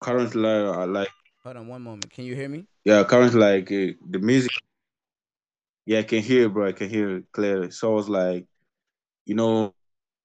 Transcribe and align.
currently 0.00 0.48
uh, 0.48 0.86
like 0.86 1.08
Hold 1.44 1.56
on 1.56 1.68
one 1.68 1.82
moment. 1.82 2.10
Can 2.10 2.24
you 2.24 2.34
hear 2.34 2.48
me? 2.48 2.66
yeah, 2.84 3.04
currently 3.04 3.40
like 3.40 3.70
uh, 3.72 3.92
the 4.10 4.18
music. 4.18 4.50
Yeah, 5.86 6.00
I 6.00 6.02
can 6.02 6.22
hear 6.22 6.46
it, 6.46 6.52
bro. 6.52 6.68
I 6.68 6.72
can 6.72 6.90
hear 6.90 7.16
it 7.18 7.24
clearly. 7.32 7.70
So 7.70 7.92
I 7.92 7.94
was 7.94 8.08
like, 8.08 8.46
you 9.24 9.34
know, 9.34 9.74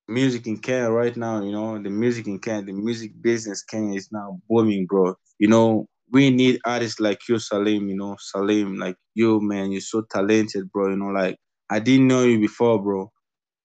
music 0.08 0.48
in 0.48 0.58
Kenya 0.58 0.90
right 0.90 1.16
now, 1.16 1.42
you 1.42 1.52
know, 1.52 1.82
the 1.82 1.90
music 1.90 2.28
in 2.28 2.40
Kenya, 2.40 2.66
the 2.66 2.74
music 2.74 3.12
business 3.22 3.64
Kenya 3.64 3.96
is 3.96 4.10
now 4.12 4.40
booming, 4.50 4.86
bro. 4.86 5.16
You 5.40 5.48
know, 5.48 5.88
we 6.12 6.30
need 6.30 6.60
artists 6.66 7.00
like 7.00 7.20
you, 7.30 7.40
Salim, 7.40 7.88
you 7.90 7.96
know, 7.96 8.16
Salim, 8.20 8.78
like 8.78 8.96
you, 9.16 9.40
man, 9.42 9.72
you're 9.72 9.82
so 9.82 10.02
talented, 10.10 10.72
bro. 10.72 10.90
You 10.90 10.98
know, 10.98 11.08
like 11.08 11.38
I 11.70 11.80
didn't 11.80 12.08
know 12.08 12.24
you 12.24 12.40
before, 12.40 12.82
bro. 12.82 13.12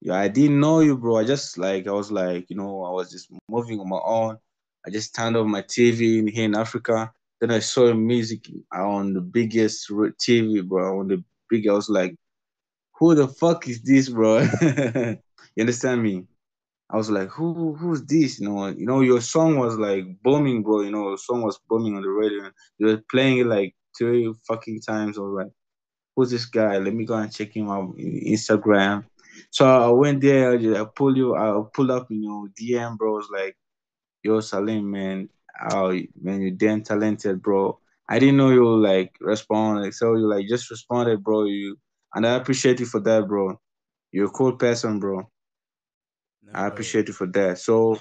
Yeah, 0.01 0.15
I 0.15 0.29
didn't 0.29 0.61
know 0.61 0.81
you, 0.81 0.97
bro. 0.97 1.17
I 1.19 1.25
just 1.25 1.59
like 1.59 1.89
I 1.89 1.93
was 1.93 2.13
like, 2.13 2.47
you 2.49 2.57
know, 2.57 2.85
I 2.85 2.91
was 2.91 3.11
just 3.11 3.29
moving 3.49 3.81
on 3.81 3.89
my 3.89 4.01
own. 4.05 4.39
I 4.87 4.91
just 4.91 5.15
turned 5.15 5.37
on 5.37 5.51
my 5.51 5.63
TV 5.63 6.19
in 6.19 6.27
here 6.27 6.45
in 6.45 6.57
Africa. 6.57 7.13
Then 7.41 7.51
I 7.51 7.61
saw 7.61 7.93
music 7.95 8.49
on 8.73 9.15
the 9.15 9.21
biggest 9.21 9.89
TV, 9.91 10.67
bro. 10.67 11.01
On 11.01 11.09
the 11.09 11.23
big, 11.49 11.69
I 11.69 11.73
was 11.73 11.89
like, 11.89 12.15
who 12.99 13.15
the 13.15 13.29
fuck 13.29 13.69
is 13.69 13.83
this, 13.83 14.09
bro? 14.09 14.41
you 14.63 15.61
understand 15.61 16.03
me? 16.03 16.27
I 16.91 16.97
was 16.97 17.11
like, 17.11 17.29
who 17.29 17.75
who's 17.75 18.03
this? 18.05 18.41
You 18.41 18.49
know, 18.49 18.67
you 18.69 18.87
know, 18.87 19.01
your 19.01 19.21
song 19.21 19.59
was 19.59 19.77
like 19.77 20.05
booming, 20.23 20.63
bro. 20.63 20.81
You 20.81 20.91
know, 20.91 21.09
your 21.09 21.19
song 21.19 21.43
was 21.43 21.61
booming 21.69 21.97
on 21.97 22.03
the 22.03 22.09
radio. 22.09 22.51
You 22.79 22.87
were 22.87 23.03
playing 23.11 23.39
it 23.39 23.47
like 23.47 23.75
three 23.97 24.33
fucking 24.47 24.81
times. 24.81 25.19
I 25.19 25.21
was 25.21 25.45
like, 25.45 25.53
who's 26.17 26.31
this 26.31 26.47
guy? 26.47 26.79
Let 26.79 26.95
me 26.95 27.05
go 27.05 27.15
and 27.15 27.33
check 27.33 27.55
him 27.55 27.69
out 27.69 27.95
in 27.99 28.21
Instagram. 28.27 29.05
So 29.51 29.67
I 29.67 29.89
went 29.91 30.21
there, 30.23 30.55
I 30.55 30.85
pull 30.85 31.17
you, 31.17 31.37
I 31.37 31.63
pull 31.73 31.93
up 31.93 32.09
you 32.11 32.21
know, 32.21 32.49
DM, 32.59 32.97
bro. 32.97 33.13
I 33.13 33.17
was 33.17 33.29
like, 33.31 33.57
yo, 34.29 34.41
Salim, 34.41 34.91
man, 34.91 35.29
oh, 35.71 35.91
man, 36.21 36.43
you're 36.43 36.51
damn 36.51 36.83
talented, 36.83 37.43
bro. 37.43 37.79
I 38.09 38.19
didn't 38.19 38.37
know 38.37 38.51
you 38.51 38.63
would, 38.63 38.83
like 38.91 39.17
respond, 39.21 39.83
like 39.83 39.95
so 39.95 40.15
you 40.15 40.29
like 40.29 40.47
just 40.49 40.71
responded, 40.71 41.23
bro. 41.23 41.45
You 41.45 41.77
and 42.15 42.27
I 42.27 42.35
appreciate 42.37 42.81
you 42.81 42.87
for 42.87 43.01
that, 43.01 43.27
bro. 43.27 43.59
You're 44.13 44.27
a 44.27 44.31
cool 44.39 44.53
person, 44.53 44.99
bro. 44.99 45.17
No 46.43 46.53
I 46.55 46.67
appreciate 46.67 47.09
you 47.09 47.15
for 47.15 47.27
that. 47.29 47.59
So 47.59 47.99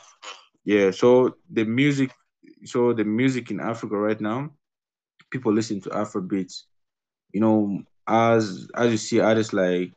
yeah, 0.66 0.92
so 0.92 1.36
the 1.50 1.66
music, 1.66 2.12
so 2.66 2.94
the 2.94 3.04
music 3.06 3.52
in 3.52 3.60
Africa 3.60 3.98
right 3.98 4.20
now, 4.20 4.52
people 5.32 5.54
listen 5.54 5.82
to 5.82 5.90
Afrobeats. 5.90 6.64
You 7.34 7.42
know, 7.42 7.82
as 8.08 8.68
as 8.76 8.92
you 8.92 8.98
see 8.98 9.20
artists 9.20 9.54
like 9.54 9.92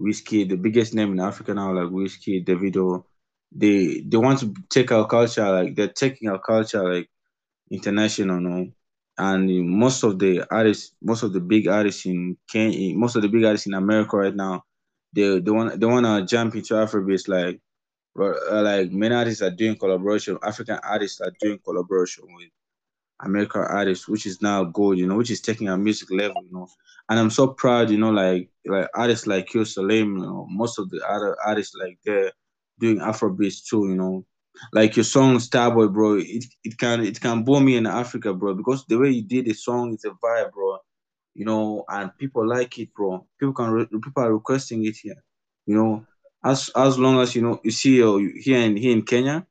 Wizkid, 0.00 0.48
the 0.48 0.56
biggest 0.56 0.94
name 0.94 1.12
in 1.12 1.20
Africa 1.20 1.54
now, 1.54 1.72
like 1.72 1.90
Wizkid, 1.92 2.46
Davido, 2.46 3.04
they 3.52 4.02
they 4.06 4.16
want 4.16 4.40
to 4.40 4.54
take 4.70 4.92
our 4.92 5.06
culture, 5.06 5.48
like 5.50 5.74
they're 5.76 5.88
taking 5.88 6.28
our 6.28 6.38
culture 6.40 6.82
like 6.94 7.08
international, 7.70 8.40
no? 8.40 8.70
And 9.18 9.68
most 9.68 10.02
of 10.04 10.18
the 10.18 10.44
artists, 10.50 10.94
most 11.02 11.22
of 11.22 11.32
the 11.32 11.40
big 11.40 11.68
artists 11.68 12.06
in 12.06 12.36
Kenya, 12.50 12.96
most 12.96 13.16
of 13.16 13.22
the 13.22 13.28
big 13.28 13.44
artists 13.44 13.66
in 13.66 13.74
America 13.74 14.16
right 14.16 14.34
now, 14.34 14.64
they 15.14 15.40
they 15.40 15.50
want 15.50 15.78
they 15.80 15.86
want 15.86 16.06
to 16.06 16.26
jump 16.26 16.54
into 16.54 16.74
Afrobeats 16.74 17.28
like 17.28 17.60
uh, 18.18 18.62
like 18.62 18.92
many 18.92 19.14
artists 19.14 19.42
are 19.42 19.50
doing 19.50 19.76
collaboration. 19.76 20.38
African 20.42 20.78
artists 20.82 21.20
are 21.20 21.32
doing 21.40 21.58
collaboration 21.64 22.24
with 22.28 22.48
American 23.22 23.62
artists 23.62 24.08
which 24.08 24.26
is 24.26 24.42
now 24.42 24.64
gold, 24.64 24.98
you 24.98 25.06
know, 25.06 25.16
which 25.16 25.30
is 25.30 25.40
taking 25.40 25.68
our 25.68 25.78
music 25.78 26.10
level, 26.10 26.42
you 26.44 26.52
know. 26.52 26.68
And 27.08 27.18
I'm 27.18 27.30
so 27.30 27.48
proud, 27.48 27.90
you 27.90 27.98
know, 27.98 28.10
like 28.10 28.50
like 28.66 28.88
artists 28.94 29.26
like 29.26 29.52
you, 29.54 29.64
Salim, 29.64 30.16
you 30.16 30.22
know, 30.22 30.46
most 30.50 30.78
of 30.78 30.90
the 30.90 31.00
other 31.08 31.36
artists 31.46 31.74
like 31.74 31.98
they're 32.04 32.32
doing 32.80 32.98
Afrobeats 32.98 33.64
too, 33.68 33.88
you 33.88 33.96
know. 33.96 34.24
Like 34.72 34.96
your 34.96 35.04
song 35.04 35.36
Starboy, 35.36 35.92
bro, 35.92 36.18
it, 36.18 36.44
it 36.64 36.76
can 36.76 37.02
it 37.04 37.20
can 37.20 37.44
boom 37.44 37.64
me 37.64 37.76
in 37.76 37.86
Africa, 37.86 38.34
bro, 38.34 38.54
because 38.54 38.84
the 38.86 38.98
way 38.98 39.10
you 39.10 39.22
did 39.22 39.46
the 39.46 39.54
song 39.54 39.94
is 39.94 40.04
a 40.04 40.10
vibe, 40.10 40.52
bro. 40.52 40.78
You 41.34 41.44
know, 41.44 41.84
and 41.88 42.10
people 42.18 42.46
like 42.46 42.78
it, 42.78 42.92
bro. 42.92 43.26
People 43.38 43.54
can 43.54 43.70
re- 43.70 43.86
people 43.86 44.22
are 44.22 44.32
requesting 44.32 44.84
it 44.84 44.96
here. 44.96 45.22
You 45.66 45.76
know, 45.76 46.06
as 46.44 46.70
as 46.76 46.98
long 46.98 47.20
as 47.20 47.34
you 47.34 47.42
know 47.42 47.60
you 47.62 47.70
see 47.70 48.02
uh, 48.02 48.16
here 48.16 48.58
in 48.58 48.76
here 48.76 48.92
in 48.92 49.02
Kenya, 49.02 49.46